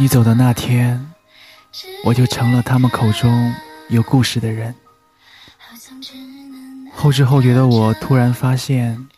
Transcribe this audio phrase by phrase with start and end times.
[0.00, 1.12] 你走的那天，
[2.04, 3.52] 我就成了他们口中
[3.88, 4.72] 有故事的人。
[6.94, 9.08] 后知后觉的我突然发现，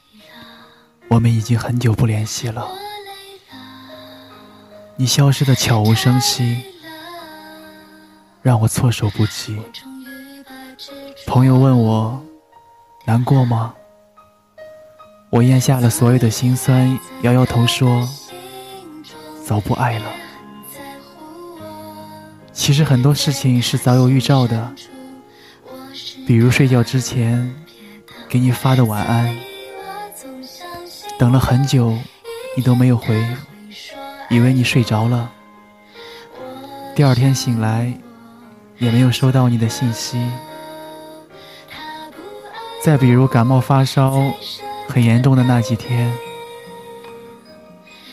[1.09, 2.67] 我们已经很久不联系了。
[4.97, 6.65] 你消失的悄无声息，
[8.41, 9.61] 让我措手不及。
[11.27, 12.25] 朋友问我
[13.05, 13.75] 难过吗？
[15.29, 18.09] 我咽下了所有的心酸，摇摇头说
[19.45, 20.07] ：“早不爱了。”
[22.53, 24.73] 其实很多事情是早有预兆的，
[26.27, 27.55] 比如睡觉之前
[28.29, 29.37] 给你发的晚安，
[31.19, 31.97] 等了很久
[32.57, 33.25] 你都没有回，
[34.29, 35.31] 以为你睡着了。
[36.95, 37.93] 第二天醒来
[38.79, 40.21] 也没有收到你的信息。
[42.85, 44.33] 再比如感冒发烧
[44.89, 46.13] 很严重的那几天，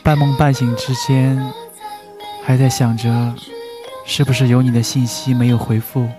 [0.03, 1.41] 半梦半醒之间
[2.43, 3.35] 还在想着。
[4.09, 6.09] 是不是有你的信息没有回复？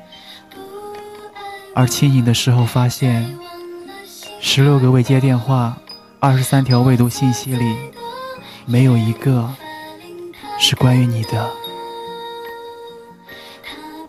[1.74, 3.36] 而清醒的时候发现，
[4.40, 5.76] 十六个未接电话，
[6.20, 7.76] 二十三条未读信息里，
[8.66, 9.48] 没有一个
[10.60, 11.50] 是关于你的。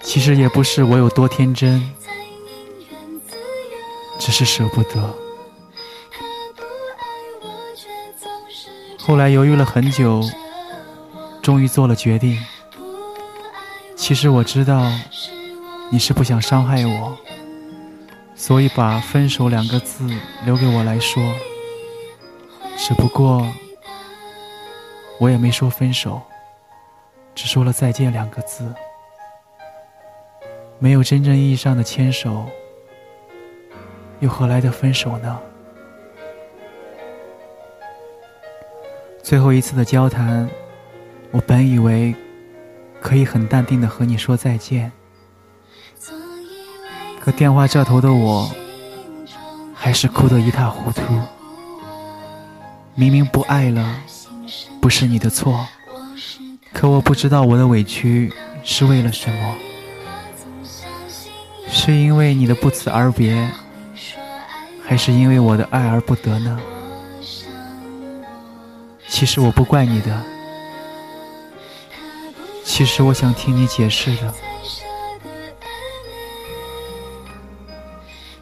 [0.02, 1.91] 其实也不是我有多天真，
[4.19, 5.16] 只是舍不得。
[9.00, 10.22] 后来犹豫了很久，
[11.41, 12.38] 终于做了决定。
[14.00, 14.89] 其实我知道
[15.92, 17.16] 你是不想伤害我，
[18.33, 20.09] 所以把“分手”两个字
[20.45, 21.22] 留给我来说。
[22.78, 23.45] 只不过
[25.19, 26.22] 我也没说分手，
[27.36, 28.73] 只说了再见两个字，
[30.80, 32.47] 没有真正意义上的牵手，
[34.22, 35.39] 又何来的分手呢？
[39.22, 40.50] 最后一次的交谈，
[41.31, 42.16] 我本以为。
[43.02, 44.92] 可以很淡定的和你说再见，
[47.19, 48.51] 可电话这头的我，
[49.73, 51.01] 还是哭得一塌糊涂。
[52.96, 54.01] 明明不爱了，
[54.81, 55.66] 不是你的错，
[56.73, 58.31] 可我不知道我的委屈
[58.63, 59.56] 是为了什么，
[61.69, 63.50] 是因为你的不辞而别，
[64.85, 66.59] 还是因为我的爱而不得呢？
[69.07, 70.23] 其实我不怪你的。
[72.79, 74.34] 其实我想听你解释的，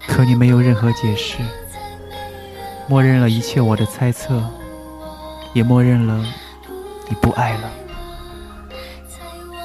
[0.06, 1.40] 可你没有任何解释，
[2.88, 4.40] 默认了一切我的猜测，
[5.54, 6.24] 也默认了
[7.10, 7.72] 你不爱了，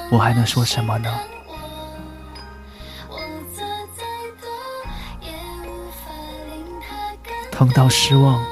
[0.09, 1.19] 我还能说什么呢？
[7.51, 8.43] 疼到失望，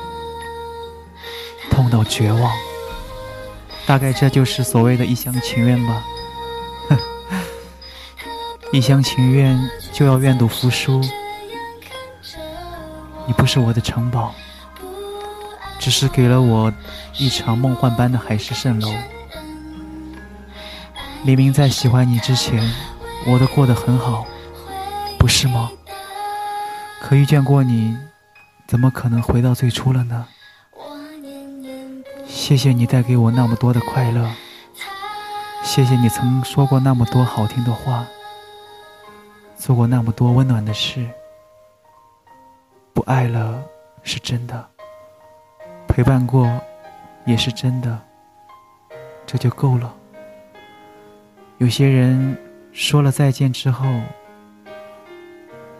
[1.72, 2.71] 痛到绝望。
[3.91, 6.02] 大概这就是所谓的一厢情愿吧。
[8.72, 9.59] 一厢情愿
[9.91, 11.02] 就要愿赌服输。
[13.28, 14.34] 你不是我的城堡，
[15.78, 16.72] 只是给了我
[17.18, 18.94] 一场梦幻般的海市蜃楼。
[21.25, 22.63] 明明在喜欢你之前，
[23.28, 24.25] 我都过得很好，
[25.19, 25.69] 不是吗？
[27.02, 27.97] 可遇见过你，
[28.68, 30.28] 怎么可能回到最初了呢？
[32.41, 34.28] 谢谢你带给我那么多的快乐，
[35.63, 38.03] 谢谢你曾说过那么多好听的话，
[39.56, 41.07] 做过那么多温暖的事。
[42.94, 43.63] 不爱了
[44.02, 44.68] 是真的，
[45.88, 46.50] 陪伴过
[47.25, 48.02] 也是真的，
[49.28, 49.94] 这就够了。
[51.59, 52.35] 有些人
[52.73, 53.85] 说了再见之后，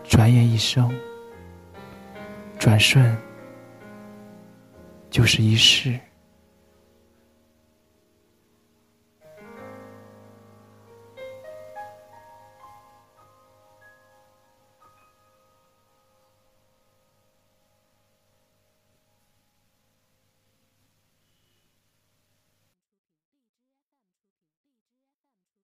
[0.04, 0.88] 转眼一生，
[2.56, 3.18] 转瞬
[5.10, 5.98] 就是一世。